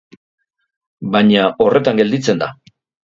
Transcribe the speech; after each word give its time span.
Baina 1.17 1.45
horretan 1.67 2.01
gelditzen 2.03 2.43
da. 2.45 2.49